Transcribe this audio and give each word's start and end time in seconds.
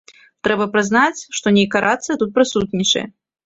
Трэба 0.47 0.65
прызнаць, 0.75 1.21
што 1.41 1.55
нейкая 1.59 1.85
рацыя 1.89 2.19
тут 2.25 2.35
прысутнічае. 2.41 3.09